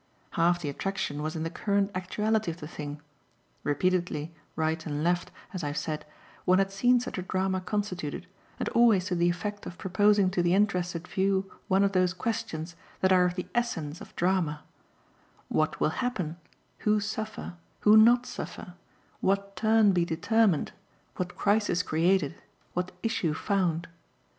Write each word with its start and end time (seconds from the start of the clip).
Half 0.31 0.61
the 0.61 0.69
attraction 0.69 1.21
was 1.21 1.35
in 1.35 1.43
the 1.43 1.51
current 1.51 1.91
actuality 1.93 2.49
of 2.49 2.59
the 2.59 2.67
thing: 2.67 3.03
repeatedly, 3.63 4.33
right 4.55 4.83
and 4.83 5.03
left, 5.03 5.29
as 5.53 5.63
I 5.63 5.67
have 5.67 5.77
said, 5.77 6.07
one 6.43 6.57
had 6.57 6.71
seen 6.71 6.99
such 6.99 7.19
a 7.19 7.21
drama 7.21 7.61
constituted, 7.61 8.25
and 8.59 8.67
always 8.69 9.05
to 9.05 9.15
the 9.15 9.29
effect 9.29 9.67
of 9.67 9.77
proposing 9.77 10.31
to 10.31 10.41
the 10.41 10.55
interested 10.55 11.07
view 11.07 11.51
one 11.67 11.83
of 11.83 11.91
those 11.91 12.15
questions 12.15 12.75
that 13.01 13.11
are 13.11 13.25
of 13.25 13.35
the 13.35 13.45
essence 13.53 14.01
of 14.01 14.15
drama: 14.15 14.63
what 15.49 15.79
will 15.79 15.91
happen, 16.01 16.37
who 16.79 16.99
suffer, 16.99 17.53
who 17.81 17.95
not 17.95 18.25
suffer, 18.25 18.73
what 19.19 19.55
turn 19.55 19.91
be 19.91 20.03
determined, 20.03 20.71
what 21.17 21.35
crisis 21.37 21.83
created, 21.83 22.33
what 22.73 22.91
issue 23.03 23.35
found? 23.35 23.87